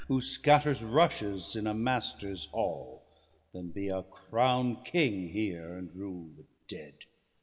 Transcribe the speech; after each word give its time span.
Who 0.07 0.19
scatters 0.19 0.83
rushes 0.83 1.55
in 1.55 1.67
a 1.67 1.75
master's 1.75 2.45
hall, 2.45 3.03
Than 3.53 3.67
be 3.69 3.89
a 3.89 4.01
crown'd 4.01 4.83
king 4.83 5.29
here, 5.29 5.75
and 5.77 5.93
rule 5.95 6.31
the 6.37 6.45
dead. 6.67 6.97